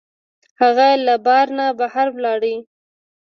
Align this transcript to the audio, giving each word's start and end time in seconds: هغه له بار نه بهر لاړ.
هغه 0.61 0.87
له 1.05 1.15
بار 1.25 1.47
نه 1.57 1.65
بهر 1.79 2.07
لاړ. 2.23 2.43